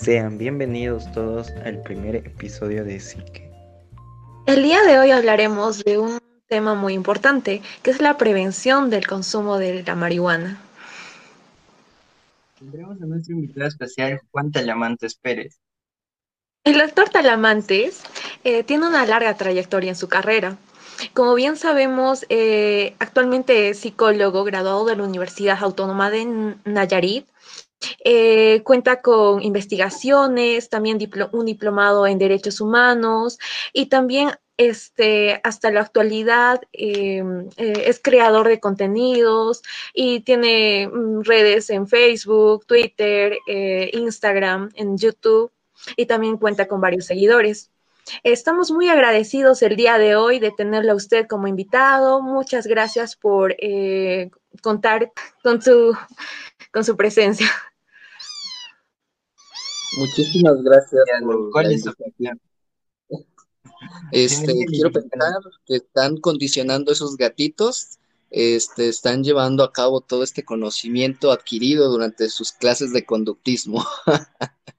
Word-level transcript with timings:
Sean 0.00 0.38
bienvenidos 0.38 1.12
todos 1.12 1.50
al 1.62 1.82
primer 1.82 2.16
episodio 2.16 2.84
de 2.84 2.98
Psique. 3.00 3.50
El 4.46 4.62
día 4.62 4.82
de 4.82 4.98
hoy 4.98 5.10
hablaremos 5.10 5.84
de 5.84 5.98
un 5.98 6.18
tema 6.48 6.74
muy 6.74 6.94
importante, 6.94 7.60
que 7.82 7.90
es 7.90 8.00
la 8.00 8.16
prevención 8.16 8.88
del 8.88 9.06
consumo 9.06 9.58
de 9.58 9.82
la 9.82 9.94
marihuana. 9.94 10.58
Tendremos 12.58 12.96
a 13.02 13.04
nuestro 13.04 13.34
invitado 13.34 13.68
especial, 13.68 14.22
Juan 14.30 14.50
Talamantes 14.50 15.16
Pérez. 15.16 15.60
El 16.64 16.78
doctor 16.78 17.10
Talamantes 17.10 18.02
eh, 18.44 18.64
tiene 18.64 18.88
una 18.88 19.04
larga 19.04 19.36
trayectoria 19.36 19.90
en 19.90 19.96
su 19.96 20.08
carrera. 20.08 20.56
Como 21.12 21.34
bien 21.34 21.56
sabemos, 21.56 22.24
eh, 22.30 22.94
actualmente 23.00 23.68
es 23.68 23.80
psicólogo 23.80 24.44
graduado 24.44 24.86
de 24.86 24.96
la 24.96 25.04
Universidad 25.04 25.58
Autónoma 25.60 26.10
de 26.10 26.54
Nayarit. 26.64 27.26
Eh, 28.04 28.62
cuenta 28.62 29.00
con 29.00 29.42
investigaciones, 29.42 30.68
también 30.68 30.98
un 31.32 31.46
diplomado 31.46 32.06
en 32.06 32.18
derechos 32.18 32.60
humanos 32.60 33.38
y 33.72 33.86
también 33.86 34.30
este, 34.58 35.40
hasta 35.44 35.70
la 35.70 35.80
actualidad 35.80 36.60
em, 36.72 37.48
eh, 37.56 37.84
es 37.86 38.00
creador 38.02 38.48
de 38.48 38.60
contenidos 38.60 39.62
y 39.94 40.20
tiene 40.20 40.88
mm, 40.88 41.22
redes 41.22 41.70
en 41.70 41.88
Facebook, 41.88 42.66
Twitter, 42.66 43.38
Instagram, 43.46 44.70
en 44.74 44.98
YouTube 44.98 45.50
y 45.96 46.06
también 46.06 46.36
cuenta 46.36 46.68
con 46.68 46.80
varios 46.80 47.06
seguidores. 47.06 47.70
Estamos 48.22 48.70
muy 48.70 48.88
agradecidos 48.88 49.62
el 49.62 49.76
día 49.76 49.98
de 49.98 50.16
hoy 50.16 50.38
de 50.38 50.50
tenerle 50.50 50.90
a 50.90 50.94
usted 50.94 51.26
como 51.26 51.46
invitado. 51.46 52.22
Muchas 52.22 52.66
gracias 52.66 53.16
por 53.16 53.54
eh, 53.58 54.30
contar 54.62 55.12
con 55.42 55.62
su, 55.62 55.96
con 56.72 56.84
su 56.84 56.96
presencia. 56.96 57.46
Muchísimas 59.98 60.62
gracias 60.62 61.04
por 61.22 61.64
la 61.64 61.72
invitación. 61.72 62.40
Este, 64.12 64.64
quiero 64.66 64.90
pensar 64.92 65.40
que 65.66 65.76
están 65.76 66.18
condicionando 66.18 66.92
esos 66.92 67.16
gatitos, 67.16 67.98
este, 68.30 68.88
están 68.88 69.24
llevando 69.24 69.64
a 69.64 69.72
cabo 69.72 70.00
todo 70.00 70.22
este 70.22 70.44
conocimiento 70.44 71.32
adquirido 71.32 71.90
durante 71.90 72.28
sus 72.28 72.52
clases 72.52 72.92
de 72.92 73.04
conductismo. 73.04 73.84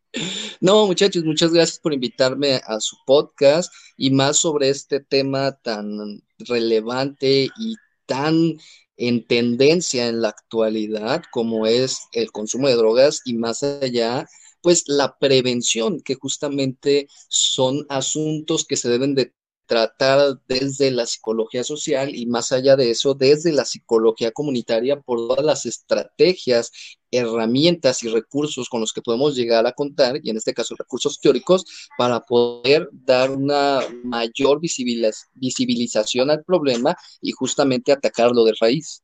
No, 0.59 0.85
muchachos, 0.87 1.23
muchas 1.23 1.53
gracias 1.53 1.79
por 1.79 1.93
invitarme 1.93 2.61
a 2.65 2.81
su 2.81 2.97
podcast 3.05 3.73
y 3.95 4.11
más 4.11 4.37
sobre 4.37 4.69
este 4.69 4.99
tema 4.99 5.53
tan 5.53 6.21
relevante 6.37 7.49
y 7.57 7.75
tan 8.05 8.57
en 8.97 9.25
tendencia 9.25 10.07
en 10.07 10.21
la 10.21 10.29
actualidad 10.29 11.23
como 11.31 11.65
es 11.65 12.01
el 12.11 12.31
consumo 12.31 12.67
de 12.67 12.75
drogas 12.75 13.21
y 13.25 13.35
más 13.35 13.63
allá, 13.63 14.27
pues 14.61 14.83
la 14.87 15.17
prevención, 15.19 16.01
que 16.01 16.15
justamente 16.15 17.07
son 17.27 17.85
asuntos 17.89 18.65
que 18.65 18.77
se 18.77 18.89
deben 18.89 19.15
de 19.15 19.33
tratar 19.65 20.41
desde 20.49 20.91
la 20.91 21.05
psicología 21.05 21.63
social 21.63 22.13
y 22.13 22.25
más 22.25 22.51
allá 22.51 22.75
de 22.75 22.91
eso, 22.91 23.13
desde 23.13 23.53
la 23.53 23.63
psicología 23.63 24.31
comunitaria 24.31 24.99
por 24.99 25.17
todas 25.29 25.45
las 25.45 25.65
estrategias, 25.65 26.71
herramientas 27.09 28.03
y 28.03 28.09
recursos 28.09 28.67
con 28.67 28.81
los 28.81 28.91
que 28.91 29.01
podemos 29.01 29.33
llegar 29.33 29.65
a 29.65 29.71
contar, 29.71 30.19
y 30.21 30.29
en 30.29 30.35
este 30.35 30.53
caso 30.53 30.75
recursos 30.77 31.21
teóricos, 31.21 31.63
para 31.97 32.19
poder 32.19 32.89
dar 32.91 33.31
una 33.31 33.79
mayor 34.03 34.59
visibilización 34.59 36.29
al 36.29 36.43
problema 36.43 36.97
y 37.21 37.31
justamente 37.31 37.93
atacarlo 37.93 38.43
de 38.43 38.53
raíz. 38.59 39.03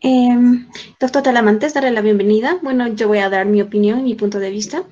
Em, 0.00 0.68
doctor 1.00 1.22
Talamantes, 1.22 1.74
darle 1.74 1.90
la 1.90 2.02
bienvenida. 2.02 2.58
Bueno, 2.62 2.86
yo 2.88 3.08
voy 3.08 3.18
a 3.18 3.28
dar 3.28 3.46
mi 3.46 3.60
opinión 3.60 4.00
y 4.00 4.02
mi 4.04 4.14
punto 4.14 4.38
de 4.38 4.50
vista. 4.50 4.84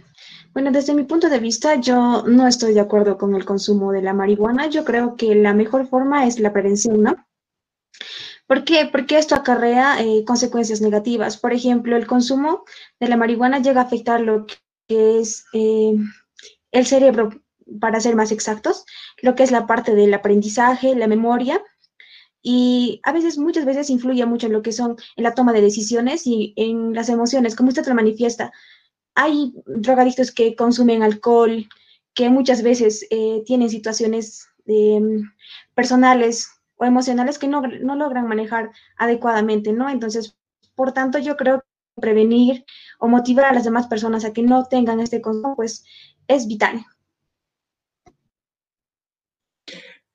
Bueno, 0.52 0.72
desde 0.72 0.94
mi 0.94 1.04
punto 1.04 1.28
de 1.28 1.38
vista, 1.38 1.76
yo 1.76 2.24
no 2.26 2.48
estoy 2.48 2.74
de 2.74 2.80
acuerdo 2.80 3.16
con 3.16 3.34
el 3.34 3.44
consumo 3.44 3.92
de 3.92 4.02
la 4.02 4.14
marihuana. 4.14 4.66
Yo 4.68 4.84
creo 4.84 5.16
que 5.16 5.34
la 5.34 5.54
mejor 5.54 5.86
forma 5.86 6.26
es 6.26 6.40
la 6.40 6.52
prevención, 6.52 7.02
¿no? 7.02 7.14
¿Por 8.48 8.64
qué? 8.64 8.88
Porque 8.90 9.18
esto 9.18 9.34
acarrea 9.34 10.02
eh, 10.02 10.24
consecuencias 10.24 10.80
negativas. 10.80 11.36
Por 11.36 11.52
ejemplo, 11.52 11.96
el 11.96 12.06
consumo 12.06 12.64
de 12.98 13.08
la 13.08 13.16
marihuana 13.16 13.60
llega 13.60 13.82
a 13.82 13.84
afectar 13.84 14.20
lo 14.20 14.46
que 14.88 15.20
es 15.20 15.44
eh, 15.52 15.94
el 16.72 16.86
cerebro, 16.86 17.30
para 17.80 18.00
ser 18.00 18.16
más 18.16 18.32
exactos, 18.32 18.84
lo 19.22 19.34
que 19.34 19.42
es 19.42 19.50
la 19.50 19.66
parte 19.66 19.94
del 19.94 20.14
aprendizaje, 20.14 20.94
la 20.94 21.08
memoria, 21.08 21.60
y 22.48 23.00
a 23.02 23.12
veces, 23.12 23.38
muchas 23.38 23.64
veces 23.64 23.90
influye 23.90 24.24
mucho 24.24 24.46
en 24.46 24.52
lo 24.52 24.62
que 24.62 24.70
son 24.70 24.96
en 25.16 25.24
la 25.24 25.34
toma 25.34 25.52
de 25.52 25.60
decisiones 25.60 26.26
y 26.26 26.54
en 26.56 26.94
las 26.94 27.08
emociones, 27.08 27.56
como 27.56 27.70
usted 27.70 27.86
lo 27.86 27.94
manifiesta 27.94 28.52
hay 29.16 29.54
drogadictos 29.66 30.30
que 30.30 30.54
consumen 30.54 31.02
alcohol, 31.02 31.66
que 32.14 32.28
muchas 32.28 32.62
veces 32.62 33.06
eh, 33.10 33.42
tienen 33.46 33.70
situaciones 33.70 34.46
em, 34.66 35.22
personales 35.74 36.48
o 36.76 36.84
emocionales 36.84 37.38
que 37.38 37.48
no, 37.48 37.62
logran 37.62 38.28
manejar 38.28 38.70
adecuadamente, 38.96 39.72
¿no? 39.72 39.88
Entonces, 39.88 40.36
por 40.74 40.92
tanto, 40.92 41.18
yo 41.18 41.36
creo 41.36 41.60
que 41.60 42.00
prevenir 42.02 42.64
o 42.98 43.08
motivar 43.08 43.46
a 43.46 43.54
las 43.54 43.64
demás 43.64 43.86
personas 43.86 44.24
a 44.26 44.34
que 44.34 44.42
no 44.42 44.66
tengan 44.66 45.00
este 45.00 45.22
consumo, 45.22 45.56
pues 45.56 45.82
es 46.28 46.46
vital. 46.46 46.84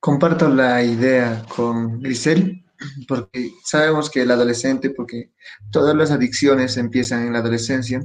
Comparto 0.01 0.49
la 0.49 0.83
idea 0.83 1.45
con 1.47 2.01
Grisel, 2.01 2.65
porque 3.07 3.51
sabemos 3.63 4.09
que 4.09 4.23
el 4.23 4.31
adolescente, 4.31 4.89
porque 4.89 5.29
todas 5.71 5.95
las 5.95 6.09
adicciones 6.09 6.75
empiezan 6.77 7.27
en 7.27 7.33
la 7.33 7.39
adolescencia, 7.39 8.03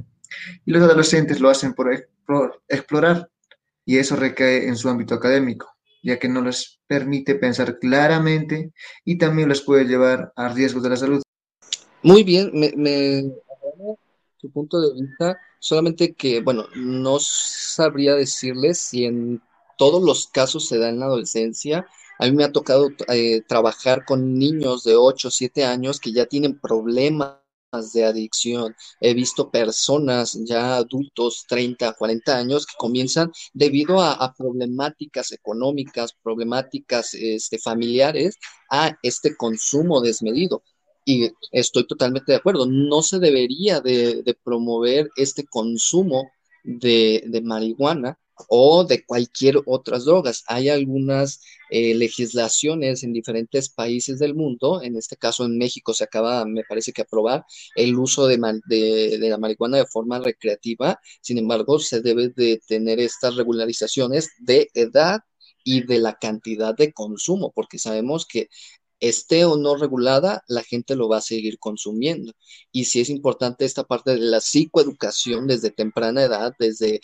y 0.63 0.71
los 0.71 0.83
adolescentes 0.83 1.39
lo 1.39 1.49
hacen 1.49 1.73
por, 1.73 1.91
explorar 2.67 3.31
y 3.83 3.97
eso 3.97 4.15
recae 4.15 4.67
en 4.67 4.75
su 4.75 4.89
ámbito 4.89 5.15
académico, 5.15 5.75
ya 6.03 6.19
que 6.19 6.29
no 6.29 6.41
les 6.41 6.79
permite 6.85 7.33
pensar 7.33 7.79
claramente 7.79 8.73
y 9.03 9.17
también 9.17 9.49
los 9.49 9.61
puede 9.61 9.85
llevar 9.85 10.33
a 10.35 10.49
riesgos 10.49 10.83
de 10.83 10.89
la 10.89 10.97
salud. 10.97 11.23
Muy 12.03 12.21
bien, 12.21 12.51
me, 12.53 12.73
me 12.75 13.31
su 14.39 14.51
punto 14.51 14.79
de 14.79 15.01
vista, 15.01 15.39
solamente 15.57 16.13
que, 16.13 16.41
bueno, 16.41 16.67
no 16.75 17.17
sabría 17.19 18.13
decirles 18.13 18.77
si 18.77 19.05
en 19.05 19.41
todos 19.77 20.03
los 20.03 20.27
casos 20.27 20.67
se 20.67 20.77
da 20.77 20.89
en 20.89 20.99
la 20.99 21.05
adolescencia. 21.05 21.87
A 22.19 22.25
mí 22.25 22.31
me 22.31 22.43
ha 22.43 22.51
tocado 22.51 22.89
eh, 23.09 23.41
trabajar 23.47 24.05
con 24.05 24.37
niños 24.37 24.83
de 24.83 24.95
8 24.95 25.27
o 25.29 25.31
7 25.31 25.65
años 25.65 25.99
que 25.99 26.11
ya 26.11 26.25
tienen 26.25 26.59
problemas 26.59 27.37
de 27.93 28.05
adicción. 28.05 28.75
He 28.99 29.13
visto 29.13 29.51
personas 29.51 30.33
ya 30.45 30.77
adultos, 30.77 31.45
30, 31.47 31.93
40 31.93 32.37
años, 32.37 32.65
que 32.65 32.73
comienzan 32.77 33.31
debido 33.53 34.01
a, 34.01 34.33
problemáticas 34.37 35.31
económicas, 35.31 36.13
problemáticas 36.23 37.13
este, 37.13 37.59
familiares, 37.59 38.37
a 38.69 38.97
este 39.03 39.35
consumo 39.35 40.01
desmedido. 40.01 40.63
Y 41.05 41.31
estoy 41.51 41.87
totalmente 41.87 42.31
de 42.31 42.37
acuerdo, 42.37 42.65
no 42.65 43.01
se 43.01 43.19
debería 43.19 43.79
de, 43.79 44.37
promover 44.43 45.09
este 45.15 45.45
consumo 45.45 46.29
de 46.63 47.41
marihuana 47.43 48.17
o 48.49 48.83
de 48.83 49.05
cualquier 49.05 49.61
otras 49.65 50.05
drogas. 50.05 50.43
Hay 50.47 50.69
algunas 50.69 51.41
eh, 51.69 51.95
legislaciones 51.95 53.03
en 53.03 53.13
diferentes 53.13 53.69
países 53.69 54.19
del 54.19 54.35
mundo, 54.35 54.81
en 54.81 54.95
este 54.95 55.17
caso 55.17 55.45
en 55.45 55.57
México 55.57 55.93
se 55.93 56.03
acaba, 56.05 56.45
me 56.45 56.63
parece 56.63 56.93
que 56.93 57.01
aprobar 57.01 57.45
el 57.75 57.97
uso 57.97 58.27
de, 58.27 58.37
de, 58.67 59.29
la 59.29 59.37
marihuana 59.37 59.77
de 59.77 59.85
forma 59.85 60.19
recreativa, 60.19 60.99
sin 61.21 61.37
embargo, 61.37 61.79
se 61.79 62.01
debe 62.01 62.29
de 62.29 62.61
tener 62.67 62.99
estas 62.99 63.35
regularizaciones 63.35 64.29
de 64.39 64.69
edad 64.73 65.19
y 65.63 65.83
de 65.85 65.99
la 65.99 66.15
cantidad 66.15 66.75
de 66.75 66.93
consumo, 66.93 67.51
porque 67.53 67.79
sabemos 67.79 68.25
que 68.25 68.47
esté 68.99 69.45
o 69.45 69.57
no 69.57 69.75
regulada, 69.75 70.43
la 70.47 70.63
gente 70.63 70.95
lo 70.95 71.09
va 71.09 71.17
a 71.17 71.21
seguir 71.21 71.59
consumiendo. 71.59 72.33
Y 72.71 72.85
si 72.85 73.01
es 73.01 73.09
importante 73.09 73.65
esta 73.65 73.83
parte 73.83 74.11
de 74.11 74.19
la 74.19 74.41
psicoeducación 74.41 75.47
desde 75.47 75.71
temprana 75.71 76.23
edad, 76.23 76.53
desde 76.59 77.01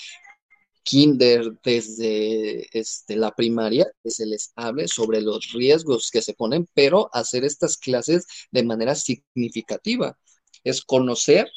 kinder, 0.84 1.54
desde 1.64 2.68
este, 2.78 3.16
la 3.16 3.32
primaria, 3.32 3.88
que 4.04 4.12
se 4.12 4.26
les 4.26 4.52
hable 4.56 4.88
sobre 4.88 5.22
los 5.22 5.52
riesgos 5.54 6.12
que 6.12 6.22
se 6.22 6.34
ponen, 6.34 6.68
pero 6.74 7.10
hacer 7.14 7.44
estas 7.46 7.78
clases 7.78 8.26
de 8.52 8.64
manera 8.64 8.96
significativa. 8.96 10.18
Es 10.64 10.82
conocer 10.84 11.48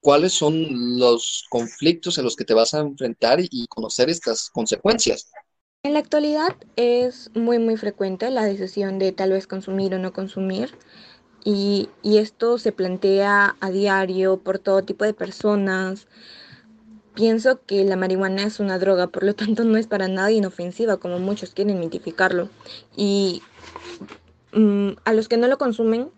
cuáles 0.00 0.34
son 0.34 0.98
los 0.98 1.44
conflictos 1.50 2.18
en 2.18 2.24
los 2.24 2.36
que 2.36 2.44
te 2.44 2.54
vas 2.54 2.74
a 2.74 2.80
enfrentar 2.80 3.40
y 3.40 3.66
conocer 3.66 4.08
estas 4.08 4.50
consecuencias. 4.50 5.30
En 5.82 5.94
la 5.94 6.00
actualidad 6.00 6.56
es 6.76 7.30
muy 7.34 7.58
muy 7.58 7.76
frecuente 7.76 8.30
la 8.30 8.44
decisión 8.44 8.98
de 8.98 9.12
tal 9.12 9.32
vez 9.32 9.46
consumir 9.46 9.94
o 9.94 9.98
no 9.98 10.12
consumir 10.12 10.76
y, 11.44 11.88
y 12.02 12.18
esto 12.18 12.58
se 12.58 12.72
plantea 12.72 13.56
a 13.60 13.70
diario 13.70 14.38
por 14.38 14.58
todo 14.58 14.82
tipo 14.82 15.04
de 15.04 15.14
personas, 15.14 16.08
Pienso 17.16 17.64
que 17.64 17.82
la 17.82 17.96
marihuana 17.96 18.44
es 18.44 18.60
una 18.60 18.78
droga, 18.78 19.06
por 19.06 19.24
lo 19.24 19.34
tanto 19.34 19.64
no 19.64 19.78
es 19.78 19.86
para 19.86 20.06
nada 20.06 20.30
inofensiva 20.30 20.98
como 20.98 21.18
muchos 21.18 21.50
quieren 21.54 21.78
identificarlo. 21.78 22.50
Y 22.94 23.42
mm, 24.52 24.90
a 25.02 25.12
los 25.14 25.26
que 25.26 25.38
no 25.38 25.48
lo 25.48 25.56
consumen 25.56 26.10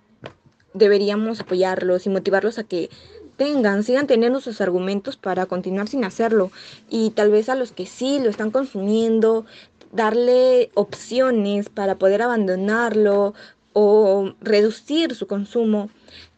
deberíamos 0.75 1.41
apoyarlos 1.41 2.05
y 2.05 2.11
motivarlos 2.11 2.59
a 2.59 2.65
que 2.65 2.91
sostengan, 3.39 3.85
sigan 3.85 4.09
teniendo 4.09 4.41
sus 4.41 4.61
argumentos 4.61 5.17
para 5.17 5.47
continuar 5.47 5.87
sin 5.87 6.05
hacerlo. 6.05 6.50
Y 6.91 7.11
tal 7.11 7.31
vez 7.31 7.49
a 7.49 7.55
los 7.55 7.71
que 7.71 7.87
sí 7.87 8.19
lo 8.19 8.29
están 8.29 8.50
consumiendo, 8.50 9.47
darle 9.93 10.71
opciones 10.75 11.69
para 11.69 11.97
poder 11.97 12.23
abandonarlo 12.23 13.35
o 13.73 14.35
reducir 14.41 15.15
su 15.15 15.29
consumo. 15.29 15.91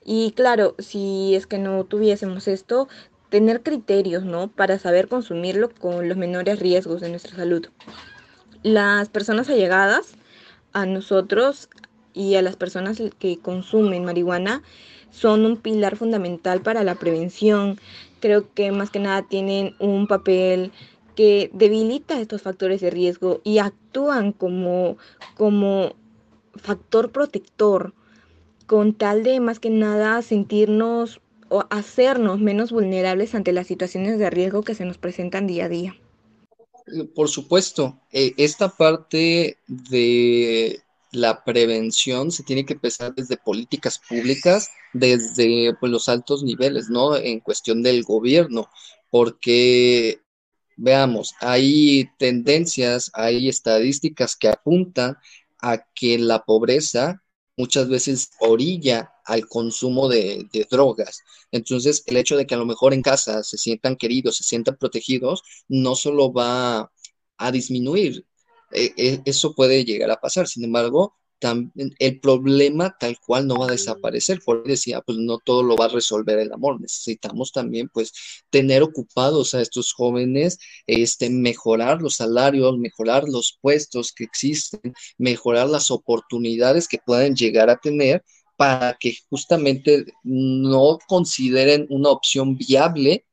Y 0.04 0.32
claro, 0.32 0.74
si 0.78 1.34
es 1.34 1.46
que 1.46 1.56
no 1.56 1.84
tuviésemos 1.84 2.46
esto, 2.48 2.88
tener 3.30 3.62
criterios, 3.62 4.24
¿no? 4.24 4.48
Para 4.48 4.78
saber 4.78 5.08
consumirlo 5.08 5.70
con 5.70 6.08
los 6.08 6.18
menores 6.18 6.58
riesgos 6.58 7.00
de 7.00 7.08
nuestra 7.08 7.36
salud. 7.36 7.66
Las 8.62 9.08
personas 9.08 9.48
allegadas 9.48 10.12
a 10.72 10.84
nosotros 10.84 11.68
y 12.12 12.34
a 12.34 12.42
las 12.42 12.56
personas 12.56 13.00
que 13.18 13.38
consumen 13.38 14.04
marihuana 14.04 14.62
son 15.10 15.46
un 15.46 15.56
pilar 15.56 15.96
fundamental 15.96 16.60
para 16.60 16.84
la 16.84 16.96
prevención. 16.96 17.80
Creo 18.20 18.52
que 18.52 18.72
más 18.72 18.90
que 18.90 18.98
nada 18.98 19.22
tienen 19.22 19.74
un 19.78 20.06
papel 20.06 20.72
que 21.14 21.50
debilita 21.52 22.20
estos 22.20 22.42
factores 22.42 22.80
de 22.80 22.90
riesgo 22.90 23.40
y 23.44 23.58
actúan 23.58 24.32
como, 24.32 24.96
como 25.36 25.94
factor 26.56 27.10
protector 27.10 27.94
con 28.66 28.94
tal 28.94 29.22
de 29.22 29.40
más 29.40 29.58
que 29.58 29.70
nada 29.70 30.22
sentirnos 30.22 31.20
o 31.50 31.66
hacernos 31.68 32.40
menos 32.40 32.72
vulnerables 32.72 33.34
ante 33.34 33.52
las 33.52 33.66
situaciones 33.66 34.18
de 34.18 34.30
riesgo 34.30 34.62
que 34.62 34.74
se 34.74 34.84
nos 34.84 34.98
presentan 34.98 35.46
día 35.46 35.66
a 35.66 35.68
día. 35.68 35.96
Por 37.14 37.28
supuesto, 37.28 38.00
eh, 38.10 38.32
esta 38.36 38.68
parte 38.68 39.58
de 39.66 40.80
la 41.12 41.44
prevención 41.44 42.30
se 42.30 42.44
tiene 42.44 42.64
que 42.64 42.74
empezar 42.74 43.14
desde 43.14 43.36
políticas 43.36 44.00
públicas, 44.08 44.70
desde 44.92 45.74
pues, 45.78 45.90
los 45.90 46.08
altos 46.08 46.42
niveles, 46.42 46.88
¿no? 46.88 47.16
En 47.16 47.40
cuestión 47.40 47.82
del 47.82 48.04
gobierno, 48.04 48.68
porque 49.10 50.20
veamos, 50.76 51.34
hay 51.40 52.08
tendencias, 52.18 53.10
hay 53.12 53.48
estadísticas 53.48 54.36
que 54.36 54.48
apuntan 54.48 55.16
a 55.60 55.84
que 55.94 56.18
la 56.18 56.44
pobreza 56.44 57.22
muchas 57.60 57.88
veces 57.88 58.30
orilla 58.40 59.12
al 59.24 59.46
consumo 59.46 60.08
de, 60.08 60.48
drogas. 60.70 61.22
Entonces, 61.52 62.02
el 62.06 62.16
hecho 62.16 62.36
de 62.36 62.46
que 62.46 62.54
a 62.54 62.58
lo 62.58 62.66
mejor 62.66 62.94
en 62.94 63.02
casa 63.02 63.42
se 63.42 63.58
sientan 63.58 63.96
queridos, 63.96 64.36
se 64.38 64.44
sientan 64.44 64.76
protegidos, 64.76 65.42
no 65.68 65.94
solo 65.94 66.32
va 66.32 66.90
a 67.36 67.52
disminuir, 67.52 68.24
eh, 68.72 68.92
eh, 68.96 69.20
eso 69.26 69.54
puede 69.54 69.84
llegar 69.84 70.10
a 70.10 70.20
pasar. 70.20 70.48
Sin 70.48 70.64
embargo, 70.64 71.14
el 71.98 72.20
problema 72.20 72.96
tal 72.98 73.18
cual 73.26 73.46
no 73.46 73.56
va 73.56 73.66
a 73.66 73.70
desaparecer. 73.70 74.40
Por 74.44 74.64
decía, 74.64 75.00
pues 75.00 75.18
no 75.18 75.38
todo 75.38 75.62
lo 75.62 75.76
va 75.76 75.86
a 75.86 75.88
resolver 75.88 76.38
el 76.38 76.52
amor. 76.52 76.80
Necesitamos 76.80 77.52
también, 77.52 77.88
pues, 77.92 78.12
tener 78.50 78.82
ocupados 78.82 79.54
a 79.54 79.60
estos 79.60 79.92
jóvenes, 79.92 80.58
este, 80.86 81.30
mejorar 81.30 82.02
los 82.02 82.16
salarios, 82.16 82.78
mejorar 82.78 83.28
los 83.28 83.58
puestos 83.60 84.12
que 84.12 84.24
existen, 84.24 84.94
mejorar 85.18 85.68
las 85.68 85.90
oportunidades 85.90 86.88
que 86.88 86.98
puedan 87.04 87.34
llegar 87.34 87.70
a 87.70 87.76
tener 87.76 88.22
para 88.56 88.96
que 89.00 89.16
justamente 89.30 90.04
no 90.22 90.98
consideren 91.08 91.86
una 91.88 92.10
opción 92.10 92.56
viable 92.58 93.24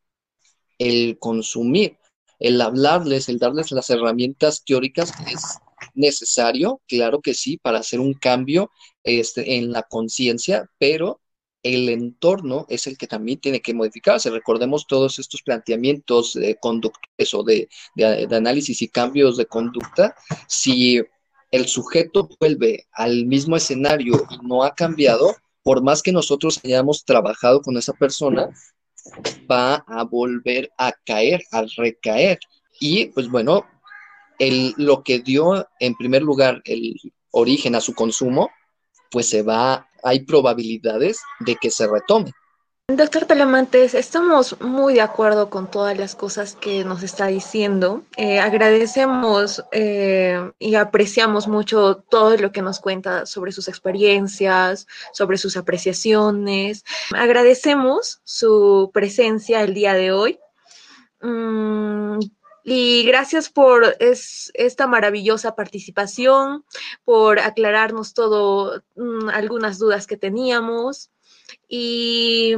el 0.79 1.17
consumir, 1.19 1.97
el 2.39 2.61
hablarles, 2.61 3.29
el 3.29 3.39
darles 3.39 3.71
las 3.71 3.89
herramientas 3.89 4.63
teóricas 4.63 5.11
es 5.29 5.59
necesario, 5.97 6.81
claro 6.87 7.21
que 7.21 7.33
sí, 7.33 7.57
para 7.57 7.79
hacer 7.79 7.99
un 7.99 8.13
cambio 8.13 8.71
este, 9.03 9.57
en 9.57 9.71
la 9.71 9.83
conciencia, 9.83 10.69
pero 10.77 11.19
el 11.63 11.89
entorno 11.89 12.65
es 12.69 12.87
el 12.87 12.97
que 12.97 13.07
también 13.07 13.39
tiene 13.39 13.61
que 13.61 13.73
modificarse. 13.73 14.29
Recordemos 14.29 14.87
todos 14.87 15.19
estos 15.19 15.41
planteamientos 15.41 16.33
de 16.33 16.57
o 16.61 17.43
de, 17.43 17.69
de, 17.95 18.35
análisis 18.35 18.81
y 18.81 18.87
cambios 18.87 19.37
de 19.37 19.45
conducta. 19.47 20.15
Si 20.47 21.01
el 21.51 21.67
sujeto 21.67 22.29
vuelve 22.39 22.85
al 22.91 23.25
mismo 23.25 23.55
escenario 23.55 24.25
y 24.29 24.47
no 24.47 24.63
ha 24.63 24.75
cambiado, 24.75 25.35
por 25.63 25.81
más 25.83 26.01
que 26.01 26.11
nosotros 26.11 26.59
hayamos 26.63 27.03
trabajado 27.03 27.61
con 27.61 27.75
esa 27.75 27.93
persona, 27.93 28.49
va 29.49 29.83
a 29.87 30.03
volver 30.03 30.71
a 30.77 30.93
caer, 31.05 31.41
a 31.51 31.65
recaer. 31.75 32.39
Y 32.79 33.07
pues 33.07 33.29
bueno, 33.29 33.65
lo 34.39 35.03
que 35.03 35.19
dio 35.19 35.67
en 35.79 35.95
primer 35.95 36.21
lugar 36.21 36.61
el 36.65 36.95
origen 37.31 37.75
a 37.75 37.81
su 37.81 37.93
consumo, 37.93 38.49
pues 39.11 39.29
se 39.29 39.41
va, 39.41 39.87
hay 40.03 40.21
probabilidades 40.21 41.19
de 41.39 41.55
que 41.55 41.71
se 41.71 41.87
retome. 41.87 42.31
Doctor 42.89 43.25
Talamantes, 43.25 43.93
estamos 43.93 44.61
muy 44.61 44.93
de 44.93 45.01
acuerdo 45.01 45.49
con 45.49 45.69
todas 45.69 45.97
las 45.97 46.15
cosas 46.15 46.55
que 46.55 46.85
nos 46.85 47.03
está 47.03 47.27
diciendo. 47.27 48.03
Eh, 48.15 48.39
agradecemos 48.39 49.61
eh, 49.73 50.51
y 50.57 50.75
apreciamos 50.75 51.49
mucho 51.49 51.97
todo 52.09 52.37
lo 52.37 52.53
que 52.53 52.61
nos 52.61 52.79
cuenta 52.79 53.25
sobre 53.25 53.51
sus 53.51 53.67
experiencias, 53.67 54.87
sobre 55.11 55.37
sus 55.37 55.57
apreciaciones. 55.57 56.85
Agradecemos 57.13 58.21
su 58.23 58.89
presencia 58.93 59.63
el 59.63 59.73
día 59.73 59.93
de 59.93 60.13
hoy. 60.13 60.39
Mm, 61.19 62.19
y 62.69 63.05
gracias 63.05 63.49
por 63.49 63.95
esta 63.99 64.87
maravillosa 64.87 65.55
participación, 65.55 66.65
por 67.05 67.39
aclararnos 67.39 68.13
todo, 68.13 68.83
mm, 68.97 69.29
algunas 69.29 69.79
dudas 69.79 70.05
que 70.05 70.17
teníamos. 70.17 71.09
Y 71.69 72.55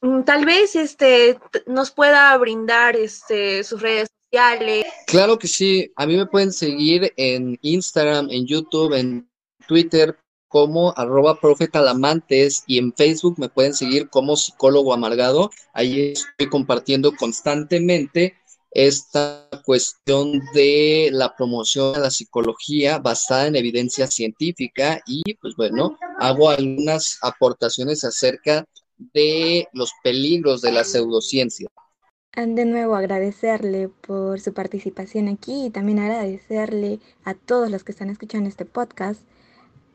mm, 0.00 0.22
tal 0.24 0.44
vez 0.44 0.74
este, 0.74 1.38
nos 1.68 1.92
pueda 1.92 2.36
brindar 2.38 2.96
este, 2.96 3.62
sus 3.62 3.80
redes 3.80 4.08
sociales. 4.24 4.86
Claro 5.06 5.38
que 5.38 5.46
sí, 5.46 5.92
a 5.94 6.04
mí 6.04 6.16
me 6.16 6.26
pueden 6.26 6.52
seguir 6.52 7.12
en 7.16 7.56
Instagram, 7.62 8.26
en 8.32 8.48
YouTube, 8.48 8.94
en 8.94 9.30
Twitter 9.68 10.18
como 10.48 10.92
arroba 10.96 11.38
profetalamantes 11.38 12.64
y 12.66 12.78
en 12.78 12.92
Facebook 12.92 13.38
me 13.38 13.48
pueden 13.48 13.74
seguir 13.74 14.08
como 14.08 14.34
psicólogo 14.34 14.92
amargado. 14.92 15.52
Ahí 15.72 16.14
estoy 16.14 16.48
compartiendo 16.48 17.12
constantemente 17.14 18.34
esta 18.70 19.48
cuestión 19.64 20.40
de 20.54 21.10
la 21.12 21.34
promoción 21.34 21.94
de 21.94 22.00
la 22.00 22.10
psicología 22.10 22.98
basada 22.98 23.46
en 23.46 23.56
evidencia 23.56 24.06
científica 24.06 25.00
y 25.06 25.34
pues 25.34 25.54
bueno, 25.56 25.96
hago 26.18 26.50
algunas 26.50 27.18
aportaciones 27.22 28.04
acerca 28.04 28.64
de 28.98 29.68
los 29.72 29.92
peligros 30.02 30.60
de 30.60 30.72
la 30.72 30.84
pseudociencia. 30.84 31.68
De 32.34 32.64
nuevo 32.64 32.94
agradecerle 32.94 33.88
por 33.88 34.38
su 34.40 34.52
participación 34.52 35.28
aquí 35.28 35.66
y 35.66 35.70
también 35.70 35.98
agradecerle 35.98 37.00
a 37.24 37.34
todos 37.34 37.70
los 37.70 37.82
que 37.82 37.92
están 37.92 38.10
escuchando 38.10 38.48
este 38.48 38.64
podcast 38.64 39.22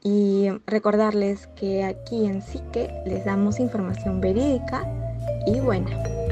y 0.03 0.49
recordarles 0.65 1.47
que 1.55 1.85
aquí 1.85 2.25
en 2.25 2.41
Psique 2.41 2.91
les 3.05 3.23
damos 3.23 3.59
información 3.59 4.19
verídica 4.19 4.85
y 5.47 5.61
buena. 5.61 6.22